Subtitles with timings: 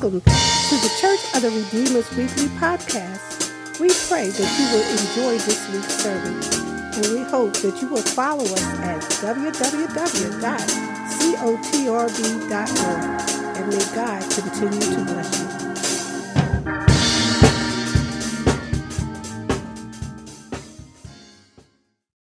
[0.00, 3.52] Welcome to the Church of the Redeemer's Weekly Podcast.
[3.78, 6.40] We pray that you will enjoy this week's sermon,
[6.94, 10.40] and we hope that you will follow us at www.cotrb.org.
[13.58, 15.46] And may God continue to bless you.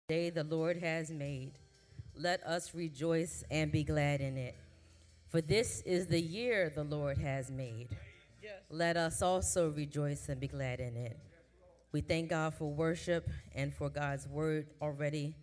[0.08, 1.52] day the Lord has made.
[2.14, 4.54] Let us rejoice and be glad in it.
[5.32, 7.88] For this is the year the Lord has made.
[8.68, 11.18] Let us also rejoice and be glad in it.
[11.90, 15.34] We thank God for worship and for God's word already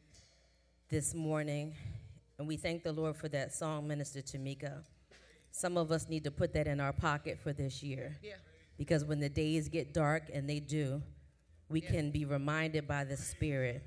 [0.90, 1.74] this morning.
[2.38, 4.84] And we thank the Lord for that song, Minister Tamika.
[5.50, 8.16] Some of us need to put that in our pocket for this year.
[8.22, 8.34] Yeah.
[8.78, 11.02] Because when the days get dark, and they do,
[11.68, 13.82] we can be reminded by the Spirit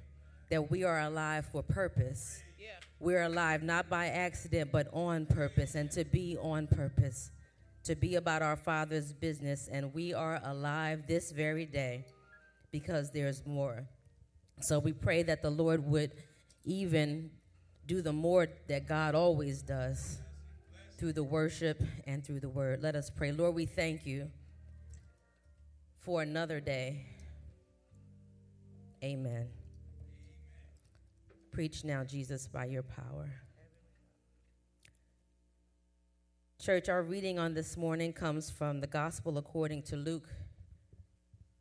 [0.51, 2.43] that we are alive for purpose.
[3.03, 7.33] We're alive not by accident, but on purpose, and to be on purpose,
[7.83, 9.69] to be about our Father's business.
[9.71, 12.05] And we are alive this very day
[12.71, 13.89] because there's more.
[14.61, 16.13] So we pray that the Lord would
[16.65, 17.33] even
[17.89, 20.19] do the more that God always does
[20.97, 22.85] through the worship and through the word.
[22.85, 23.33] Let us pray.
[23.33, 24.31] Lord, we thank you
[25.99, 27.05] for another day.
[29.03, 29.49] Amen.
[31.53, 33.31] Preach now, Jesus, by your power.
[36.59, 40.31] Church, our reading on this morning comes from the Gospel according to Luke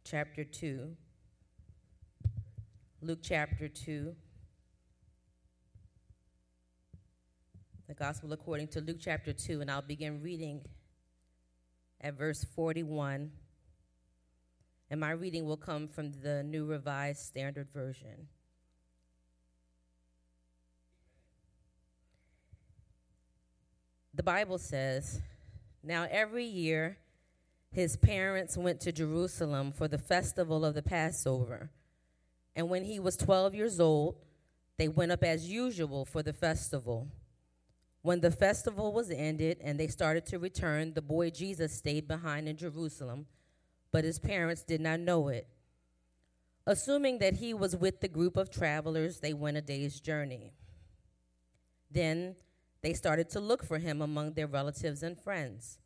[0.06, 0.96] chapter 2.
[3.02, 4.16] Luke chapter 2.
[7.90, 10.62] The Gospel according to Luke chapter 2, and I'll begin reading
[12.00, 13.30] at verse 41.
[14.90, 18.30] And my reading will come from the New Revised Standard Version.
[24.14, 25.22] The Bible says,
[25.84, 26.98] Now every year
[27.72, 31.72] his parents went to Jerusalem for the festival of the Passover.
[32.56, 34.16] And when he was 12 years old,
[34.78, 37.08] they went up as usual for the festival.
[38.02, 42.50] When the festival was ended and they started to return, the boy Jesus stayed behind
[42.50, 43.28] in Jerusalem,
[43.92, 45.48] but his parents did not know it.
[46.68, 50.52] Assuming that he was with the group of travelers, they went a day's journey.
[51.90, 52.36] Then
[52.82, 55.78] they started to look for him among their relatives and friends.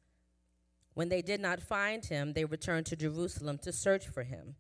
[0.94, 4.56] When they did not find him, they returned to Jerusalem to search for him.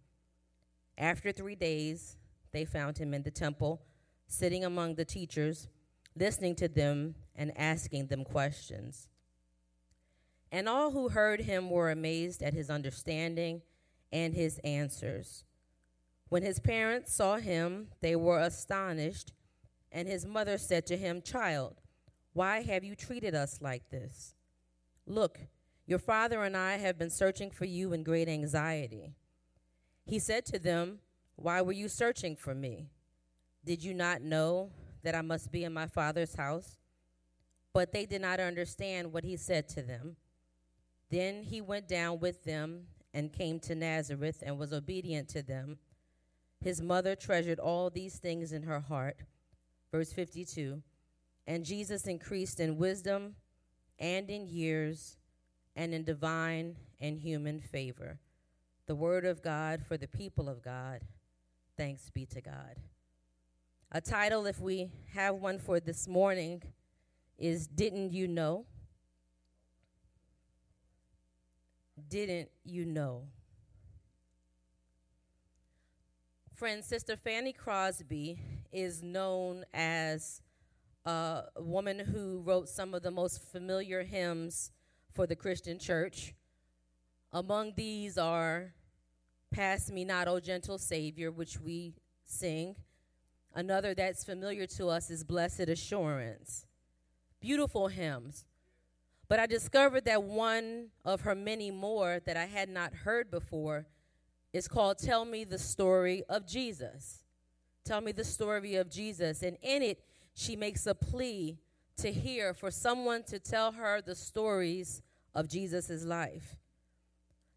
[0.98, 2.18] After three days,
[2.52, 3.82] they found him in the temple,
[4.28, 5.68] sitting among the teachers,
[6.16, 9.08] listening to them and asking them questions.
[10.52, 13.62] And all who heard him were amazed at his understanding
[14.12, 15.44] and his answers.
[16.30, 19.34] When his parents saw him, they were astonished,
[19.92, 21.82] and his mother said to him, Child,
[22.36, 24.34] why have you treated us like this?
[25.08, 25.40] Look,
[25.88, 29.14] your father and I have been searching for you in great anxiety.
[30.06, 31.00] He said to them,
[31.38, 32.90] Why were you searching for me?
[33.64, 36.78] Did you not know that I must be in my father's house?
[37.72, 40.18] But they did not understand what he said to them.
[41.10, 45.78] Then he went down with them and came to Nazareth and was obedient to them.
[46.60, 49.16] His mother treasured all these things in her heart.
[49.90, 50.82] Verse 52
[51.48, 53.36] And Jesus increased in wisdom
[54.00, 55.18] and in years
[55.76, 58.20] and in divine and human favor.
[58.88, 61.02] The word of God for the people of God.
[61.78, 62.78] Thanks be to God.
[63.92, 66.62] A title, if we have one for this morning,
[67.38, 68.66] is Didn't You Know?
[72.10, 73.24] Didn't You Know?
[76.56, 78.40] Friend, Sister Fanny Crosby
[78.72, 80.42] is known as
[81.06, 84.72] a woman who wrote some of the most familiar hymns
[85.14, 86.34] for the Christian church.
[87.32, 88.74] Among these are
[89.52, 91.94] Pass Me Not, O Gentle Savior, which we
[92.26, 92.76] sing.
[93.54, 96.66] Another that's familiar to us is Blessed Assurance.
[97.40, 98.46] Beautiful hymns.
[99.28, 103.86] But I discovered that one of her many more that I had not heard before
[104.54, 107.24] is called Tell Me the Story of Jesus.
[107.84, 109.42] Tell Me the Story of Jesus.
[109.42, 110.00] And in it,
[110.36, 111.58] she makes a plea
[111.98, 115.02] to hear for someone to tell her the stories
[115.34, 116.58] of Jesus' life.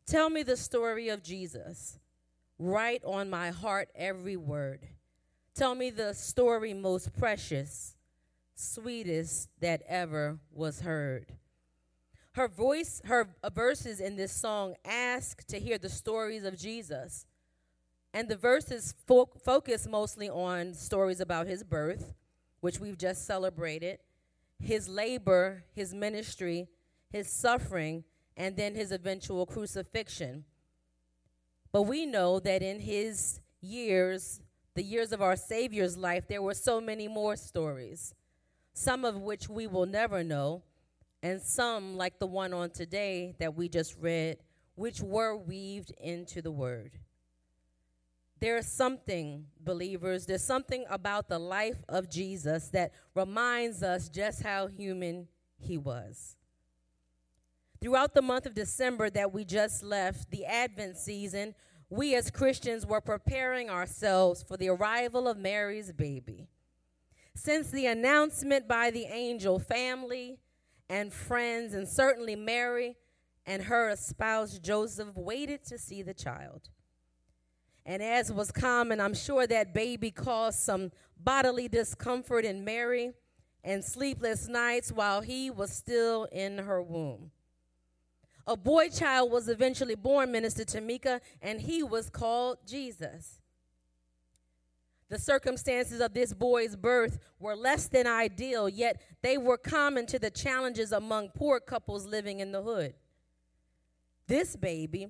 [0.06, 1.98] Tell me the story of Jesus.
[2.58, 4.86] Write on my heart every word.
[5.54, 7.96] Tell me the story most precious,
[8.54, 11.32] sweetest that ever was heard.
[12.32, 17.26] Her voice, her verses in this song ask to hear the stories of Jesus.
[18.14, 22.14] And the verses fo- focus mostly on stories about his birth,
[22.60, 23.98] which we've just celebrated,
[24.58, 26.68] his labor, his ministry,
[27.10, 28.04] his suffering,
[28.36, 30.44] and then his eventual crucifixion.
[31.72, 34.40] But we know that in his years,
[34.74, 38.14] the years of our Savior's life, there were so many more stories,
[38.72, 40.62] some of which we will never know,
[41.22, 44.38] and some, like the one on today that we just read,
[44.76, 46.92] which were weaved into the Word.
[48.40, 54.68] There's something, believers, there's something about the life of Jesus that reminds us just how
[54.68, 56.36] human he was.
[57.80, 61.54] Throughout the month of December that we just left, the Advent season,
[61.90, 66.48] we as Christians were preparing ourselves for the arrival of Mary's baby.
[67.34, 70.38] Since the announcement by the angel, family
[70.88, 72.96] and friends, and certainly Mary
[73.46, 76.68] and her espoused Joseph, waited to see the child.
[77.88, 83.14] And as was common, I'm sure that baby caused some bodily discomfort in Mary
[83.64, 87.30] and sleepless nights while he was still in her womb.
[88.46, 93.40] A boy child was eventually born, Minister Tamika, and he was called Jesus.
[95.08, 100.18] The circumstances of this boy's birth were less than ideal, yet they were common to
[100.18, 102.92] the challenges among poor couples living in the hood.
[104.26, 105.08] This baby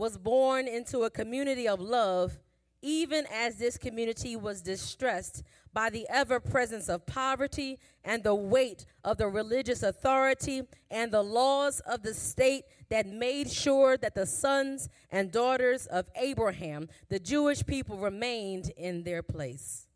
[0.00, 2.38] was born into a community of love,
[2.80, 5.42] even as this community was distressed
[5.74, 11.22] by the ever presence of poverty and the weight of the religious authority and the
[11.22, 17.18] laws of the state that made sure that the sons and daughters of Abraham, the
[17.18, 19.86] Jewish people, remained in their place.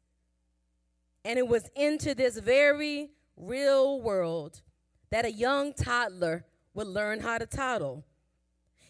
[1.24, 3.08] And it was into this very
[3.38, 4.60] real world
[5.08, 8.04] that a young toddler would learn how to toddle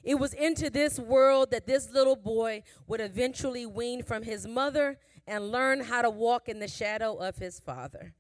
[0.05, 4.99] it was into this world that this little boy would eventually wean from his mother
[5.27, 8.15] and learn how to walk in the shadow of his father.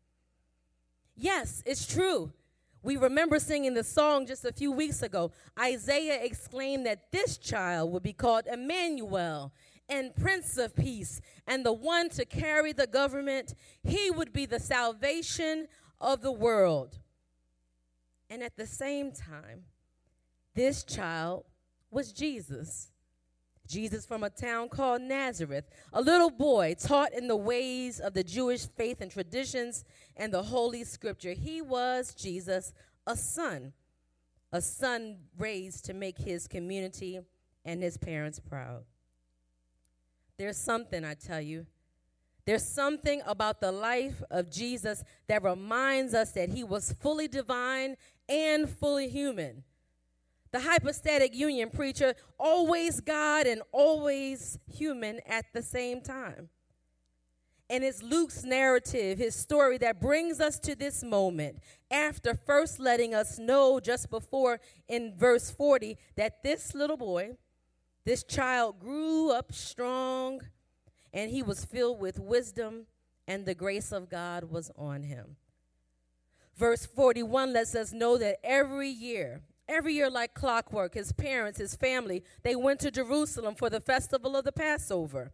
[1.14, 2.32] Yes, it's true.
[2.82, 5.32] We remember singing the song just a few weeks ago.
[5.58, 9.52] Isaiah exclaimed that this child would be called Emmanuel
[9.88, 13.54] and Prince of Peace, and the one to carry the government.
[13.82, 15.68] He would be the salvation
[16.00, 16.98] of the world.
[18.30, 19.64] And at the same time,
[20.54, 21.44] this child
[21.94, 22.90] was Jesus.
[23.66, 28.24] Jesus from a town called Nazareth, a little boy taught in the ways of the
[28.24, 29.84] Jewish faith and traditions
[30.16, 31.32] and the Holy Scripture.
[31.32, 32.74] He was Jesus,
[33.06, 33.72] a son,
[34.52, 37.20] a son raised to make his community
[37.64, 38.84] and his parents proud.
[40.36, 41.64] There's something, I tell you,
[42.44, 47.96] there's something about the life of Jesus that reminds us that he was fully divine
[48.28, 49.64] and fully human
[50.54, 56.48] the hypostatic union preacher, always God and always human at the same time.
[57.68, 61.58] And it's Luke's narrative, his story, that brings us to this moment
[61.90, 67.32] after first letting us know just before in verse 40 that this little boy,
[68.04, 70.40] this child, grew up strong
[71.12, 72.86] and he was filled with wisdom
[73.26, 75.34] and the grace of God was on him.
[76.56, 81.74] Verse 41 lets us know that every year, Every year, like clockwork, his parents, his
[81.74, 85.32] family, they went to Jerusalem for the festival of the Passover.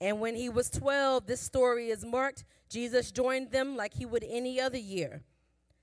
[0.00, 2.44] And when he was 12, this story is marked.
[2.68, 5.22] Jesus joined them like he would any other year.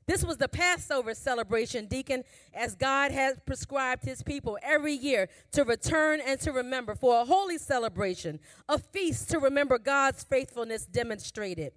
[0.08, 2.24] This was the Passover celebration, deacon,
[2.54, 7.26] as God has prescribed his people every year to return and to remember for a
[7.26, 11.74] holy celebration, a feast to remember God's faithfulness demonstrated.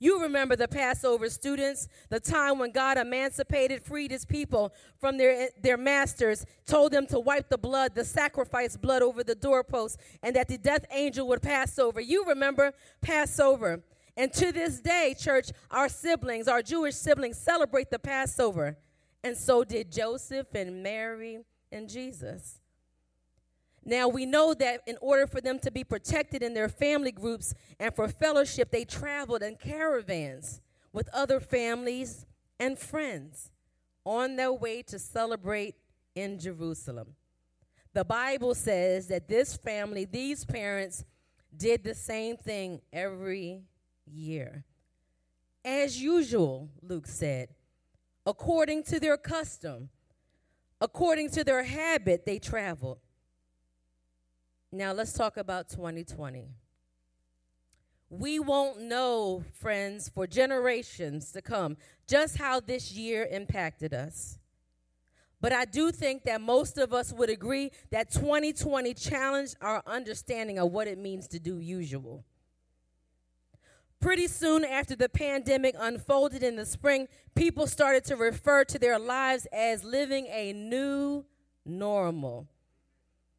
[0.00, 5.50] You remember the Passover students, the time when God emancipated, freed his people from their,
[5.62, 10.34] their masters, told them to wipe the blood, the sacrifice blood over the doorpost, and
[10.36, 12.00] that the death angel would pass over.
[12.00, 13.82] You remember Passover.
[14.16, 18.76] And to this day, church, our siblings, our Jewish siblings, celebrate the Passover.
[19.22, 21.38] And so did Joseph and Mary
[21.72, 22.60] and Jesus.
[23.84, 27.54] Now, we know that in order for them to be protected in their family groups
[27.78, 30.62] and for fellowship, they traveled in caravans
[30.92, 32.24] with other families
[32.58, 33.50] and friends
[34.04, 35.74] on their way to celebrate
[36.14, 37.14] in Jerusalem.
[37.92, 41.04] The Bible says that this family, these parents,
[41.56, 43.62] did the same thing every
[44.06, 44.64] year.
[45.64, 47.48] As usual, Luke said,
[48.26, 49.90] according to their custom,
[50.80, 52.98] according to their habit, they traveled.
[54.74, 56.48] Now let's talk about 2020.
[58.10, 61.76] We won't know, friends, for generations to come,
[62.08, 64.40] just how this year impacted us.
[65.40, 70.58] But I do think that most of us would agree that 2020 challenged our understanding
[70.58, 72.24] of what it means to do usual.
[74.00, 78.98] Pretty soon after the pandemic unfolded in the spring, people started to refer to their
[78.98, 81.24] lives as living a new
[81.64, 82.48] normal.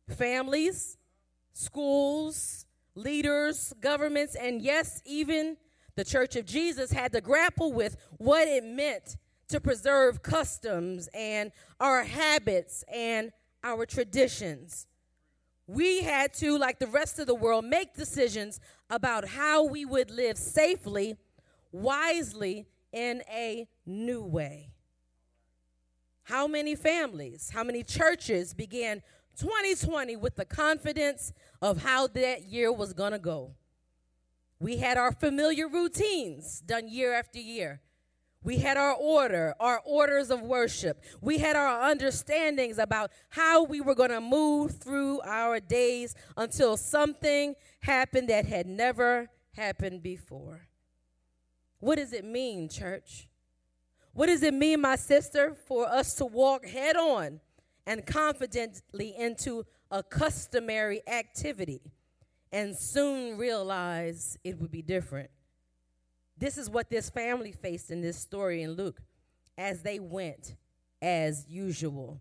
[0.07, 0.97] Families,
[1.55, 5.55] schools, leaders, governments, and yes, even
[5.95, 9.15] the Church of Jesus had to grapple with what it meant
[9.47, 13.31] to preserve customs and our habits and
[13.63, 14.85] our traditions.
[15.65, 18.59] We had to, like the rest of the world, make decisions
[18.89, 21.15] about how we would live safely,
[21.71, 24.71] wisely, in a new way.
[26.23, 29.03] How many families, how many churches began
[29.35, 33.55] 2020 with the confidence of how that year was going to go?
[34.59, 37.81] We had our familiar routines done year after year.
[38.45, 41.01] We had our order, our orders of worship.
[41.19, 46.77] We had our understandings about how we were going to move through our days until
[46.77, 50.67] something happened that had never happened before.
[51.79, 53.27] What does it mean, church?
[54.13, 57.41] What does it mean, my sister, for us to walk head on
[57.85, 61.81] and confidently into a customary activity
[62.51, 65.29] and soon realize it would be different?
[66.37, 68.99] This is what this family faced in this story in Luke
[69.57, 70.55] as they went
[71.01, 72.19] as usual.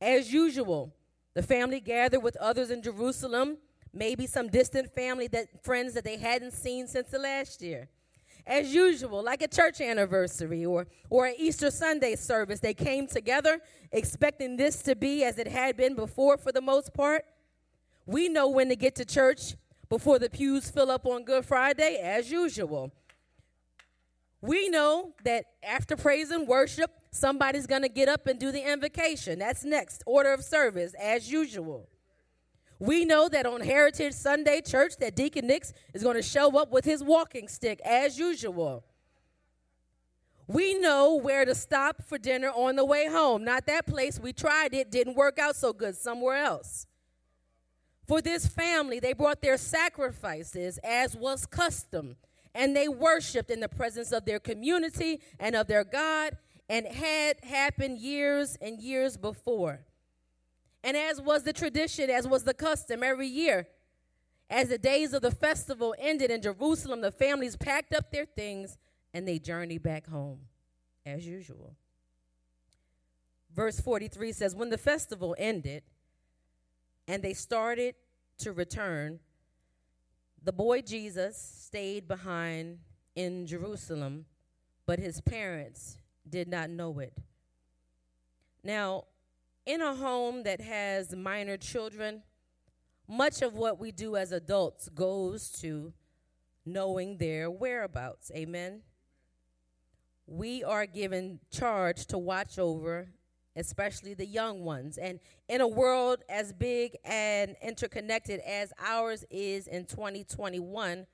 [0.00, 0.94] As usual,
[1.34, 3.56] the family gathered with others in Jerusalem,
[3.92, 7.88] maybe some distant family that friends that they hadn't seen since the last year.
[8.46, 13.60] As usual, like a church anniversary or, or an Easter Sunday service, they came together
[13.92, 17.24] expecting this to be as it had been before for the most part.
[18.04, 19.54] We know when to get to church
[19.88, 22.92] before the pews fill up on Good Friday, as usual.
[24.40, 28.72] We know that after praise and worship, somebody's going to get up and do the
[28.72, 29.38] invocation.
[29.38, 31.88] That's next, order of service, as usual.
[32.82, 36.72] We know that on Heritage Sunday Church that Deacon Nix is going to show up
[36.72, 38.82] with his walking stick as usual.
[40.48, 43.44] We know where to stop for dinner on the way home.
[43.44, 46.88] Not that place we tried it didn't work out so good somewhere else.
[48.08, 52.16] For this family, they brought their sacrifices as was custom
[52.52, 56.36] and they worshiped in the presence of their community and of their God,
[56.68, 59.86] and had happened years and years before.
[60.84, 63.68] And as was the tradition, as was the custom every year,
[64.50, 68.76] as the days of the festival ended in Jerusalem, the families packed up their things
[69.14, 70.40] and they journeyed back home
[71.06, 71.74] as usual.
[73.54, 75.82] Verse 43 says, When the festival ended
[77.06, 77.94] and they started
[78.38, 79.20] to return,
[80.42, 82.78] the boy Jesus stayed behind
[83.14, 84.24] in Jerusalem,
[84.86, 85.98] but his parents
[86.28, 87.12] did not know it.
[88.64, 89.04] Now,
[89.66, 92.22] in a home that has minor children,
[93.08, 95.92] much of what we do as adults goes to
[96.64, 98.30] knowing their whereabouts.
[98.34, 98.82] Amen.
[100.26, 103.08] We are given charge to watch over
[103.56, 104.98] especially the young ones.
[104.98, 111.06] And in a world as big and interconnected as ours is in 2021,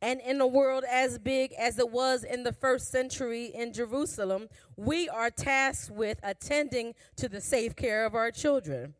[0.00, 4.48] and in a world as big as it was in the first century in Jerusalem,
[4.76, 8.94] we are tasked with attending to the safe care of our children.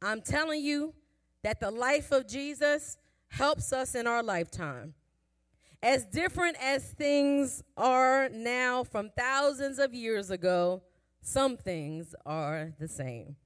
[0.00, 0.94] I'm telling you
[1.42, 2.96] that the life of Jesus
[3.28, 4.94] helps us in our lifetime.
[5.82, 10.82] As different as things are now from thousands of years ago,
[11.20, 13.36] some things are the same.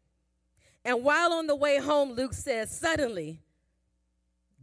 [0.85, 3.41] And while on the way home, Luke says, suddenly,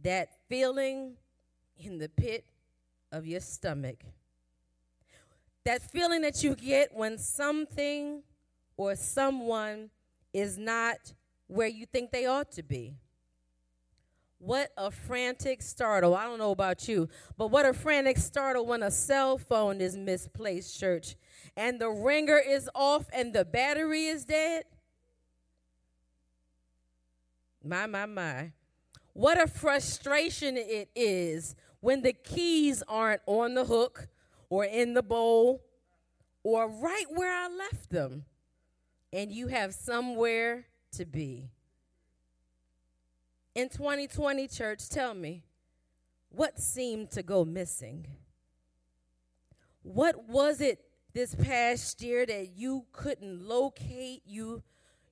[0.02, 1.16] that feeling
[1.78, 2.44] in the pit
[3.12, 4.00] of your stomach,
[5.64, 8.22] that feeling that you get when something
[8.76, 9.90] or someone
[10.32, 11.14] is not
[11.46, 12.94] where you think they ought to be.
[14.38, 16.14] What a frantic startle.
[16.14, 19.96] I don't know about you, but what a frantic startle when a cell phone is
[19.96, 21.16] misplaced, church,
[21.56, 24.64] and the ringer is off and the battery is dead.
[27.64, 28.52] My, my, my.
[29.14, 31.54] What a frustration it is
[31.84, 34.08] when the keys aren't on the hook
[34.48, 35.62] or in the bowl
[36.42, 38.24] or right where I left them
[39.12, 41.50] and you have somewhere to be
[43.54, 45.44] in 2020, church, tell me,
[46.30, 48.06] what seemed to go missing?
[49.82, 50.80] What was it
[51.12, 54.62] this past year that you couldn't locate, you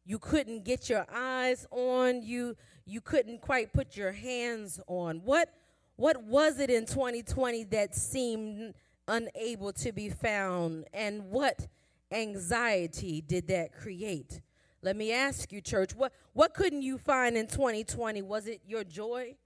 [0.04, 5.20] you couldn't get your eyes on, you you couldn't quite put your hands on?
[5.24, 5.54] What
[6.02, 8.74] what was it in 2020 that seemed
[9.06, 11.68] unable to be found and what
[12.10, 14.40] anxiety did that create?
[14.82, 18.20] Let me ask you, church, what, what couldn't you find in 2020?
[18.22, 19.36] Was it your joy?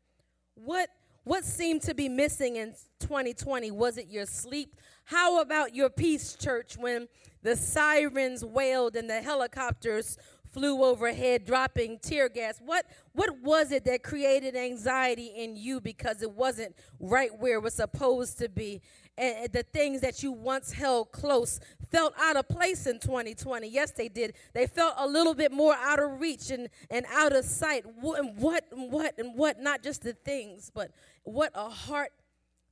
[0.55, 0.89] What,
[1.25, 3.71] What seemed to be missing in 2020?
[3.73, 4.77] Was it your sleep?
[5.05, 7.09] How about your peace, church, when
[7.43, 10.17] the sirens wailed and the helicopters
[10.57, 12.59] flew overhead dropping tear gas?
[12.65, 17.63] What what was it that created anxiety in you because it wasn't right where it
[17.63, 18.81] was supposed to be?
[19.19, 21.61] And the things that you once held close
[21.91, 23.69] felt out of place in 2020.
[23.69, 24.35] Yes, they did.
[24.55, 27.85] They felt a little bit more out of reach and, and out of sight.
[27.85, 30.91] And what and what and what, not just the things, but
[31.25, 32.13] what a heart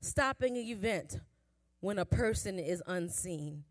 [0.00, 1.18] stopping event
[1.80, 3.64] when a person is unseen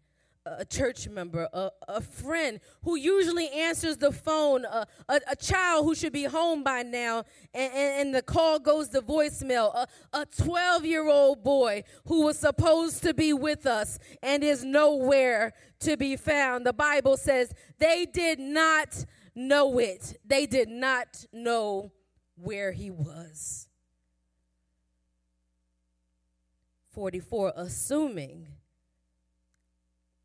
[0.46, 5.86] a church member, a, a friend who usually answers the phone, a, a, a child
[5.86, 7.24] who should be home by now,
[7.54, 12.38] and, and, and the call goes to voicemail, a 12 year old boy who was
[12.38, 16.66] supposed to be with us and is nowhere to be found.
[16.66, 21.92] The Bible says they did not know it, they did not know
[22.36, 23.68] where he was.
[26.92, 28.48] 44, assuming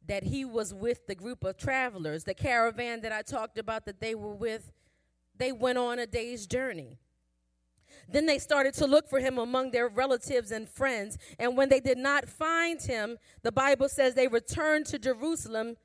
[0.09, 4.01] that he was with the group of travelers, the caravan that I talked about that
[4.01, 4.73] they were with,
[5.37, 6.99] they went on a day's journey.
[8.09, 11.19] Then they started to look for him among their relatives and friends.
[11.39, 15.77] And when they did not find him, the Bible says they returned to Jerusalem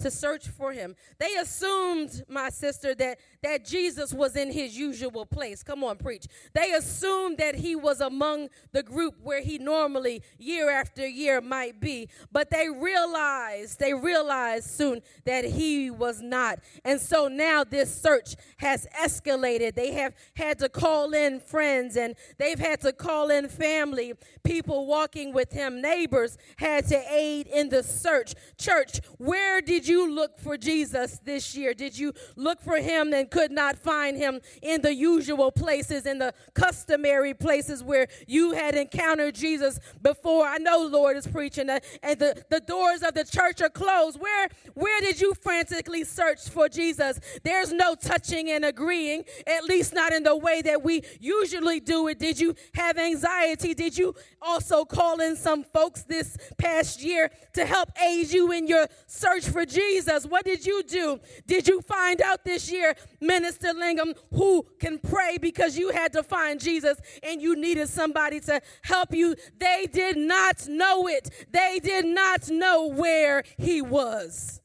[0.00, 0.94] to search for him.
[1.18, 5.62] They assumed, my sister, that, that Jesus was in his usual place.
[5.64, 6.26] Come on, preach.
[6.54, 11.80] They assumed that he was among the group where he normally, year after year, might
[11.80, 12.08] be.
[12.30, 16.60] But they realized, they realized soon that he was not.
[16.84, 19.74] And so now this search has escalated.
[19.74, 24.12] They have had to call in friends and they've had to call in family,
[24.44, 28.34] people walking with him, neighbors had to aid in the search.
[28.56, 31.74] Church, where did you look for Jesus this year?
[31.74, 36.18] Did you look for him and could not find him in the usual places, in
[36.18, 40.46] the customary places where you had encountered Jesus before?
[40.46, 44.20] I know Lord is preaching that, and the, the doors of the church are closed.
[44.20, 47.20] Where, where did you frantically search for Jesus?
[47.42, 52.08] There's no touching and agreeing, at least not in the way that we usually do
[52.08, 52.18] it.
[52.18, 53.74] Did you have anxiety?
[53.74, 58.66] Did you also call in some folks this past year to help aid you in
[58.66, 59.77] your search for Jesus?
[59.78, 60.26] Jesus.
[60.26, 61.20] What did you do?
[61.46, 66.22] Did you find out this year, Minister Lingham, who can pray because you had to
[66.22, 69.36] find Jesus and you needed somebody to help you?
[69.58, 74.60] They did not know it, they did not know where he was.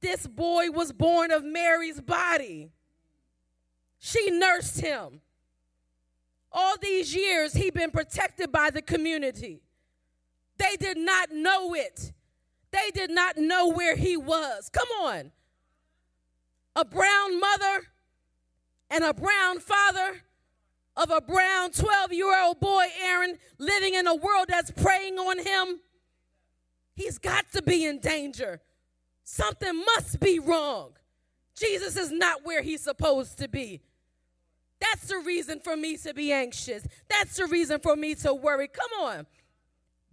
[0.00, 2.70] This boy was born of Mary's body.
[3.98, 5.20] She nursed him.
[6.52, 9.65] All these years, he'd been protected by the community.
[10.58, 12.12] They did not know it.
[12.70, 14.68] They did not know where he was.
[14.70, 15.32] Come on.
[16.74, 17.88] A brown mother
[18.90, 20.22] and a brown father
[20.96, 25.38] of a brown 12 year old boy, Aaron, living in a world that's preying on
[25.38, 25.80] him.
[26.94, 28.60] He's got to be in danger.
[29.24, 30.92] Something must be wrong.
[31.58, 33.82] Jesus is not where he's supposed to be.
[34.80, 36.86] That's the reason for me to be anxious.
[37.08, 38.68] That's the reason for me to worry.
[38.68, 39.26] Come on.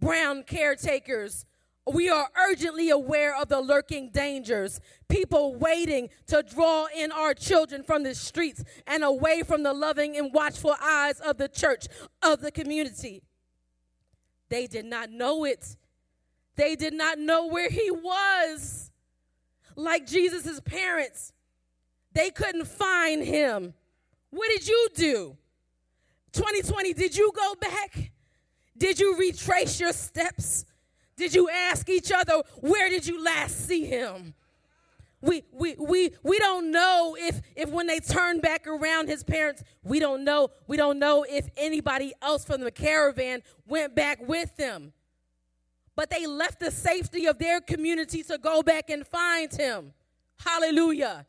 [0.04, 1.46] Brown caretakers,
[1.90, 4.78] we are urgently aware of the lurking dangers.
[5.08, 10.18] People waiting to draw in our children from the streets and away from the loving
[10.18, 11.86] and watchful eyes of the church,
[12.22, 13.22] of the community.
[14.50, 15.74] They did not know it.
[16.56, 18.90] They did not know where he was.
[19.74, 21.32] Like Jesus' parents,
[22.12, 23.72] they couldn't find him.
[24.28, 25.36] What did you do?
[26.32, 28.10] 2020, did you go back?
[28.76, 30.64] Did you retrace your steps?
[31.16, 34.34] Did you ask each other, where did you last see him?
[35.20, 39.62] We, we, we, we don't know if, if when they turn back around his parents,
[39.82, 40.50] we don't know.
[40.66, 44.92] We don't know if anybody else from the caravan went back with them.
[45.96, 49.94] But they left the safety of their community to go back and find him.
[50.36, 51.24] Hallelujah.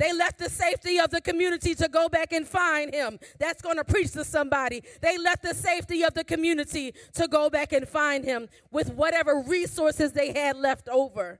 [0.00, 3.18] They left the safety of the community to go back and find him.
[3.38, 4.82] That's going to preach to somebody.
[5.02, 9.42] They left the safety of the community to go back and find him with whatever
[9.46, 11.38] resources they had left over.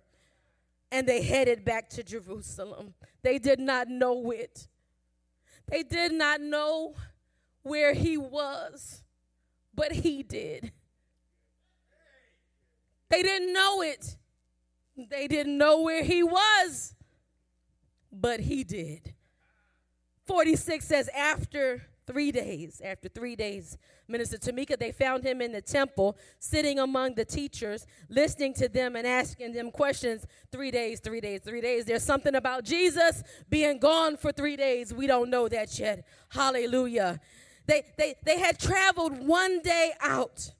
[0.92, 2.92] And they headed back to Jerusalem.
[3.22, 4.68] They did not know it.
[5.66, 6.96] They did not know
[7.62, 9.02] where he was,
[9.74, 10.70] but he did.
[13.08, 14.16] They didn't know it.
[15.08, 16.94] They didn't know where he was,
[18.12, 19.14] but he did.
[20.26, 22.82] 46 says, After Three days.
[22.84, 27.86] After three days, Minister Tamika, they found him in the temple, sitting among the teachers,
[28.08, 30.26] listening to them and asking them questions.
[30.50, 31.84] Three days, three days, three days.
[31.84, 34.92] There's something about Jesus being gone for three days.
[34.92, 36.04] We don't know that yet.
[36.30, 37.20] Hallelujah.
[37.66, 40.50] They, they, they had traveled one day out.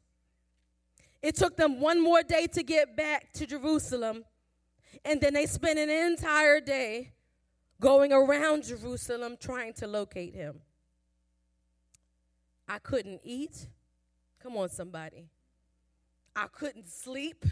[1.20, 4.24] It took them one more day to get back to Jerusalem.
[5.04, 7.10] And then they spent an entire day
[7.80, 10.60] going around Jerusalem trying to locate him.
[12.68, 13.66] I couldn't eat.
[14.42, 15.26] Come on, somebody.
[16.36, 17.44] I couldn't sleep.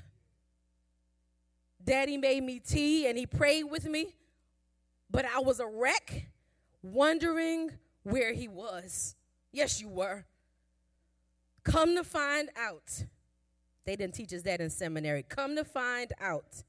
[1.83, 4.15] Daddy made me tea and he prayed with me,
[5.11, 6.29] but I was a wreck,
[6.83, 9.17] wondering where he was.
[9.53, 10.25] Yes, you were.
[11.65, 13.05] Come to find out,
[13.85, 15.23] they didn't teach us that in seminary.
[15.23, 16.63] Come to find out,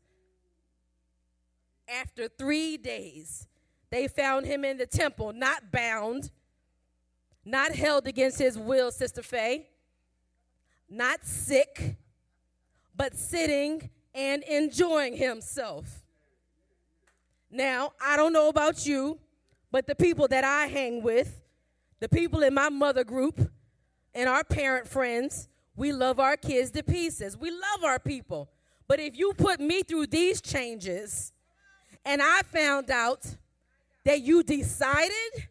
[1.90, 3.48] after three days,
[3.90, 6.32] they found him in the temple, not bound,
[7.44, 9.68] not held against his will, Sister Faye,
[10.90, 11.96] not sick,
[12.96, 16.04] but sitting and enjoying himself.
[17.50, 19.20] Now, I don't know about you,
[19.72, 21.42] but the people that I hang with,
[22.00, 23.52] the people in my mother group,
[24.14, 27.38] and our parent friends, we love our kids to pieces.
[27.38, 28.50] We love our people.
[28.88, 31.32] But if you put me through these changes
[32.06, 33.26] and I found out
[34.06, 35.48] that you decided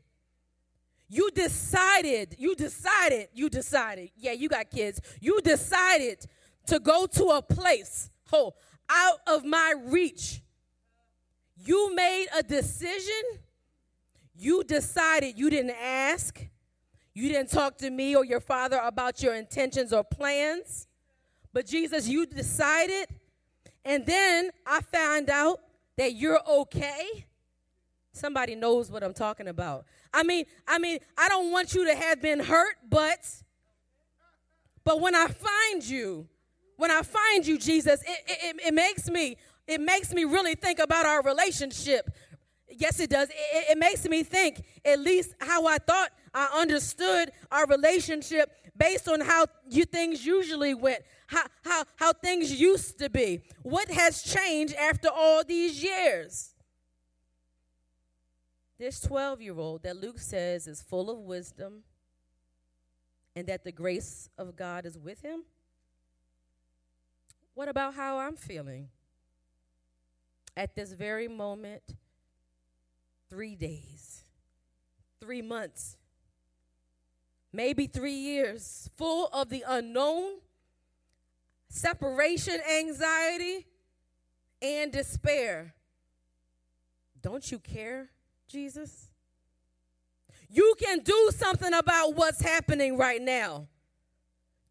[1.08, 4.10] you decided, you decided, you decided.
[4.16, 5.00] Yeah, you got kids.
[5.20, 6.26] You decided
[6.66, 8.54] to go to a place, oh,
[8.90, 10.42] out of my reach.
[11.56, 13.40] You made a decision.
[14.36, 16.38] You decided you didn't ask.
[17.14, 20.86] You didn't talk to me or your father about your intentions or plans.
[21.54, 23.08] But Jesus, you decided.
[23.84, 25.60] And then I found out
[25.98, 27.26] that you're okay
[28.18, 29.86] Somebody knows what I'm talking about.
[30.12, 33.18] I mean, I mean, I don't want you to have been hurt, but
[34.84, 36.26] but when I find you,
[36.76, 40.78] when I find you, Jesus, it, it, it makes me it makes me really think
[40.80, 42.10] about our relationship.
[42.68, 43.28] Yes, it does.
[43.28, 49.08] It, it makes me think at least how I thought I understood our relationship based
[49.08, 53.42] on how you things usually went, how, how, how things used to be.
[53.62, 56.54] What has changed after all these years?
[58.78, 61.82] this 12 year old that Luke says is full of wisdom
[63.34, 65.42] and that the grace of God is with him?
[67.54, 68.88] What about how I'm feeling?
[70.56, 71.82] At this very moment,
[73.28, 74.24] three days,
[75.20, 75.96] three months,
[77.52, 80.38] maybe three years, full of the unknown,
[81.68, 83.66] separation anxiety,
[84.60, 85.74] and despair.
[87.22, 88.10] Don't you care
[88.48, 89.08] Jesus?
[90.48, 93.66] You can do something about what's happening right now.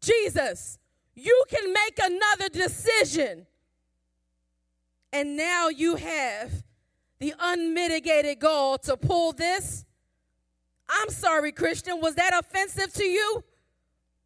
[0.00, 0.78] Jesus,
[1.14, 3.46] you can make another decision.
[5.12, 6.64] And now you have
[7.18, 9.84] the unmitigated gall to pull this.
[10.88, 13.44] I'm sorry, Christian, was that offensive to you?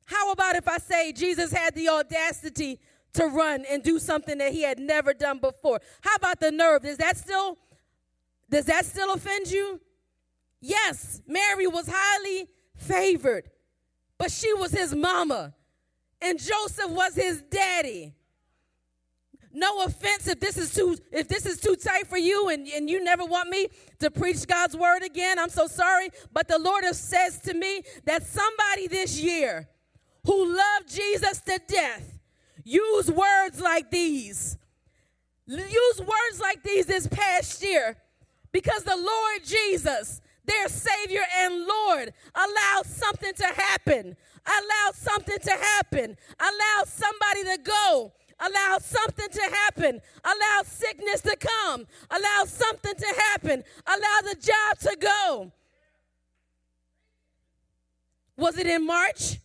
[0.04, 2.78] How about if I say Jesus had the audacity
[3.14, 5.80] to run and do something that he had never done before?
[6.00, 6.84] How about the nerve?
[6.84, 7.58] Is that still
[8.50, 9.80] does that still offend you?
[10.60, 13.50] Yes, Mary was highly favored,
[14.18, 15.54] but she was his mama,
[16.20, 18.14] and Joseph was his daddy.
[19.52, 22.88] No offense if this is too if this is too tight for you and, and
[22.88, 25.38] you never want me to preach God's word again.
[25.38, 26.08] I'm so sorry.
[26.32, 29.68] But the Lord has says to me that somebody this year
[30.24, 32.18] who loved Jesus to death
[32.64, 34.56] use words like these.
[35.46, 37.96] Use words like these this past year
[38.52, 44.16] because the Lord Jesus, their Savior and Lord, allowed something to happen.
[44.46, 46.16] Allowed something to happen.
[46.40, 48.12] Allowed somebody to go.
[48.44, 50.00] Allowed something to happen.
[50.24, 51.86] Allow sickness to come.
[52.10, 53.62] Allow something to happen.
[53.86, 55.52] Allow the job to go.
[58.36, 59.38] Was it in March?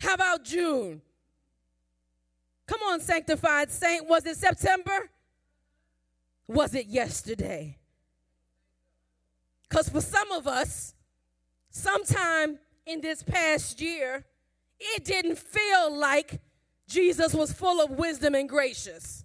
[0.00, 1.00] How about June?
[2.66, 4.08] Come on, sanctified saint.
[4.08, 5.10] Was it September?
[6.48, 7.78] Was it yesterday?
[9.68, 10.94] Because for some of us,
[11.70, 14.24] sometime in this past year,
[14.78, 16.40] it didn't feel like
[16.94, 19.24] Jesus was full of wisdom and gracious.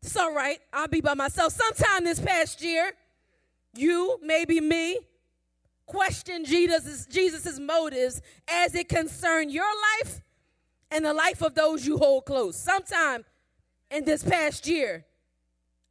[0.00, 1.52] It's all right, I'll be by myself.
[1.52, 2.92] Sometime this past year,
[3.74, 5.00] you, maybe me,
[5.86, 9.64] questioned Jesus' Jesus's motives as it concerned your
[9.98, 10.22] life
[10.92, 12.56] and the life of those you hold close.
[12.56, 13.24] Sometime
[13.90, 15.04] in this past year,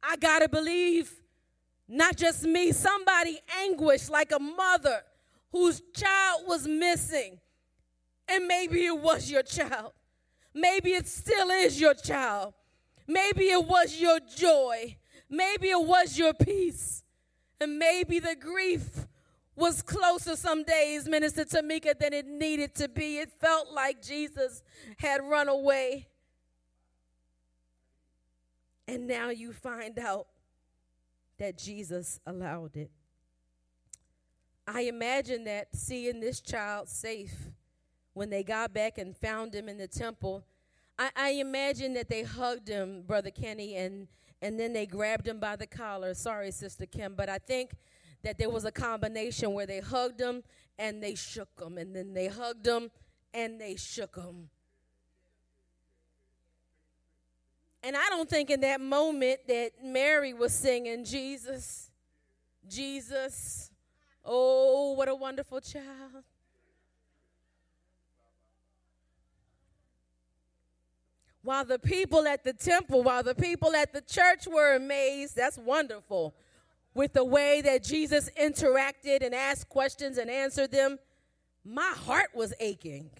[0.02, 1.12] I gotta believe
[1.86, 5.02] not just me, somebody anguished like a mother
[5.52, 7.38] whose child was missing.
[8.30, 9.92] And maybe it was your child.
[10.54, 12.54] Maybe it still is your child.
[13.06, 14.96] Maybe it was your joy.
[15.28, 17.02] Maybe it was your peace.
[17.60, 19.06] And maybe the grief
[19.56, 23.18] was closer some days, Minister Tamika, than it needed to be.
[23.18, 24.62] It felt like Jesus
[24.96, 26.06] had run away.
[28.86, 30.28] And now you find out
[31.38, 32.90] that Jesus allowed it.
[34.66, 37.50] I imagine that seeing this child safe
[38.20, 40.44] when they got back and found him in the temple,
[40.98, 44.08] I, I imagine that they hugged him, Brother Kenny, and,
[44.42, 46.12] and then they grabbed him by the collar.
[46.12, 47.70] Sorry, Sister Kim, but I think
[48.22, 50.42] that there was a combination where they hugged him
[50.78, 52.90] and they shook him, and then they hugged him
[53.32, 54.50] and they shook him.
[57.82, 61.90] And I don't think in that moment that Mary was singing, Jesus,
[62.68, 63.70] Jesus,
[64.22, 66.22] oh, what a wonderful child.
[71.42, 75.56] While the people at the temple, while the people at the church were amazed, that's
[75.56, 76.34] wonderful
[76.94, 80.98] with the way that Jesus interacted and asked questions and answered them,
[81.64, 83.10] my heart was aching.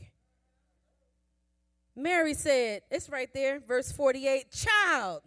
[1.94, 5.22] Mary said, it's right there, verse 48 Child,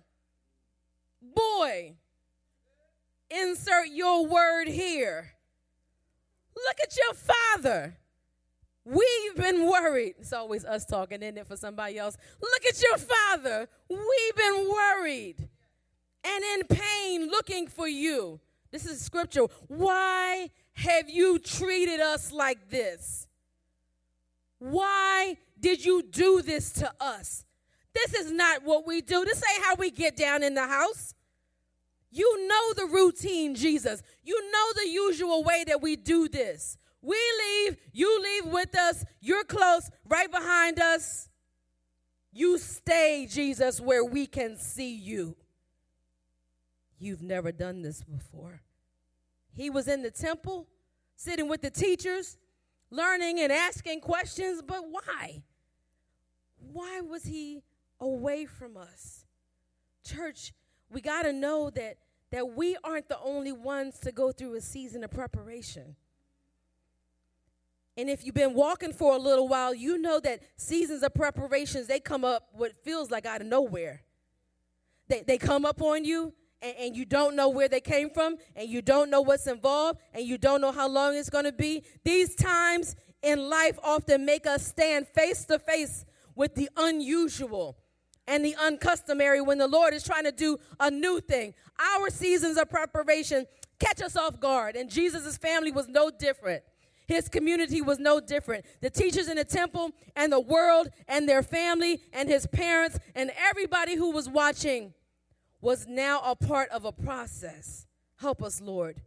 [1.22, 1.94] boy,
[3.30, 5.34] insert your word here.
[6.56, 7.98] Look at your father.
[8.86, 10.16] We've been worried.
[10.20, 12.18] It's always us talking, isn't it, for somebody else?
[12.42, 13.70] Look at your father.
[13.90, 15.48] We've been worried
[16.24, 18.40] and in pain looking for you.
[18.72, 19.46] This is scripture.
[19.68, 23.28] Why have you treated us like this?
[24.60, 27.46] Why did you do this to us?
[27.94, 29.24] This is not what we do.
[29.24, 31.14] This ain't how we get down in the house.
[32.12, 34.02] You know the routine, Jesus.
[34.24, 36.78] You know the usual way that we do this.
[37.04, 41.30] We leave, you leave with us, you're close, right behind us.
[42.32, 45.36] You stay, Jesus, where we can see you.
[46.98, 48.62] You've never done this before.
[49.54, 50.68] He was in the temple,
[51.16, 52.38] sitting with the teachers,
[52.90, 55.44] learning and asking questions, but why?
[56.72, 57.62] Why was he
[58.00, 59.26] away from us?
[60.06, 60.54] Church,
[60.90, 61.98] we got to know that
[62.32, 65.96] that we aren't the only ones to go through a season of preparation.
[67.96, 71.88] And if you've been walking for a little while, you know that seasons of preparations,
[71.88, 74.02] they come up what feels like out of nowhere.
[75.08, 78.38] They, they come up on you and, and you don't know where they came from
[78.56, 81.52] and you don't know what's involved and you don't know how long it's going to
[81.52, 81.84] be.
[82.04, 87.78] These times in life often make us stand face to face with the unusual
[88.28, 91.54] and the uncustomary when the Lord is trying to do a new thing.
[91.80, 93.46] Our seasons of preparation
[93.80, 96.64] catch us off guard, and Jesus' family was no different.
[97.06, 98.66] His community was no different.
[98.82, 103.32] The teachers in the temple and the world and their family and his parents and
[103.38, 104.94] everybody who was watching
[105.62, 107.88] was now a part of a process.
[108.18, 109.02] Help us, Lord.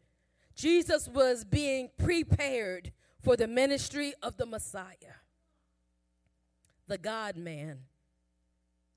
[0.54, 5.16] Jesus was being prepared for the ministry of the Messiah,
[6.86, 7.80] the God man.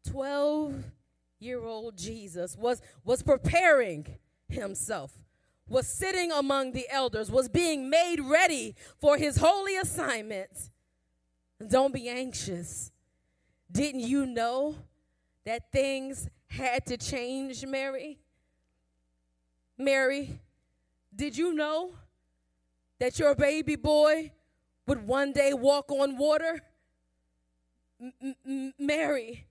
[0.10, 0.86] 12
[1.40, 5.18] year old Jesus was, was preparing himself,
[5.70, 10.70] was sitting among the elders, was being made ready for his holy assignment.
[11.68, 12.92] Don't be anxious.
[13.72, 14.76] Didn't you know
[15.46, 18.20] that things had to change, Mary?
[19.78, 20.42] Mary,
[21.16, 21.92] did you know
[23.00, 24.32] that your baby boy
[24.88, 26.60] would one day walk on water?
[28.02, 29.46] M- M- Mary,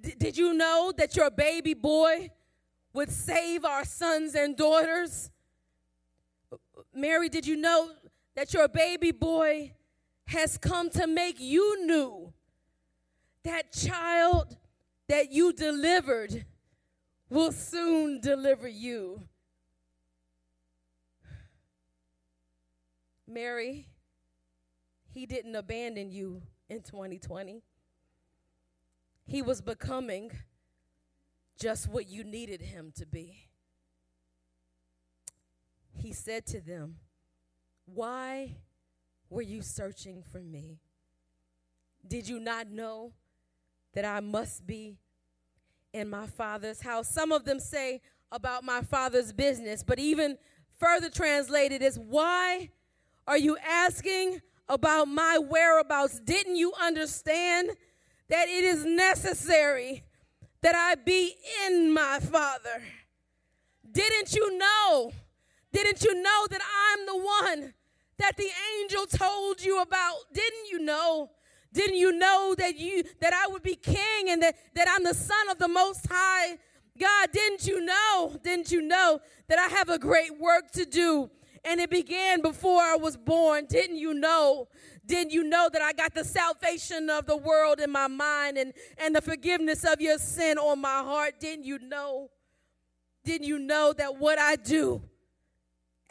[0.00, 2.30] d- did you know that your baby boy
[2.92, 5.30] would save our sons and daughters?
[6.94, 7.90] Mary, did you know
[8.34, 9.72] that your baby boy
[10.26, 12.32] has come to make you new?
[13.44, 14.56] That child
[15.08, 16.44] that you delivered
[17.28, 19.22] will soon deliver you.
[23.26, 23.88] Mary,
[25.08, 27.62] he didn't abandon you in 2020.
[29.24, 30.30] He was becoming
[31.58, 33.48] just what you needed him to be.
[35.96, 36.96] He said to them,
[37.86, 38.56] Why
[39.30, 40.80] were you searching for me?
[42.06, 43.12] Did you not know
[43.94, 44.98] that I must be
[45.92, 47.08] in my father's house.
[47.08, 48.00] Some of them say
[48.30, 50.38] about my father's business, but even
[50.78, 52.70] further translated is why
[53.26, 56.18] are you asking about my whereabouts?
[56.20, 57.70] Didn't you understand
[58.28, 60.04] that it is necessary
[60.62, 61.34] that I be
[61.66, 62.82] in my father?
[63.90, 65.12] Didn't you know?
[65.72, 67.74] Didn't you know that I'm the one
[68.18, 70.16] that the angel told you about?
[70.32, 71.30] Didn't you know?
[71.72, 75.14] Didn't you know that you that I would be king and that, that I'm the
[75.14, 76.58] son of the most high
[76.98, 77.32] God?
[77.32, 78.36] Didn't you know?
[78.44, 81.30] Didn't you know that I have a great work to do?
[81.64, 83.66] And it began before I was born.
[83.66, 84.68] Didn't you know?
[85.06, 88.72] Didn't you know that I got the salvation of the world in my mind and,
[88.98, 91.40] and the forgiveness of your sin on my heart?
[91.40, 92.30] Didn't you know?
[93.24, 95.02] Didn't you know that what I do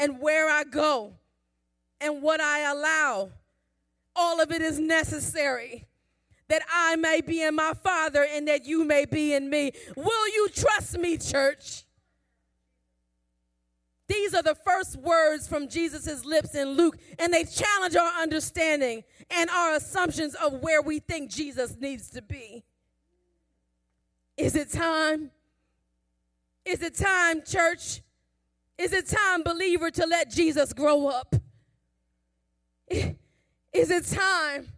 [0.02, 1.14] and where I go
[2.02, 3.30] and what I allow,
[4.16, 5.86] all of it is necessary
[6.48, 9.74] that I may be in my Father and that you may be in me.
[9.96, 11.84] Will you trust me, church?
[14.08, 19.04] These are the first words from Jesus' lips in Luke, and they challenge our understanding
[19.30, 22.64] and our assumptions of where we think Jesus needs to be.
[24.36, 25.30] Is it time?
[26.66, 28.02] Is it time, church?
[28.82, 31.36] Is it time, believer, to let Jesus grow up?
[32.90, 34.70] Is it time?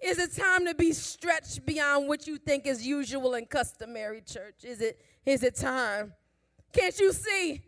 [0.00, 4.62] Is it time to be stretched beyond what you think is usual and customary, church?
[4.62, 6.12] Is it, is it time?
[6.72, 7.62] Can't you see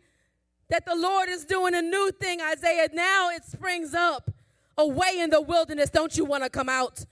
[0.69, 2.87] that the Lord is doing a new thing, Isaiah?
[2.93, 4.31] Now it springs up
[4.77, 5.89] away in the wilderness.
[5.89, 7.03] Don't you want to come out?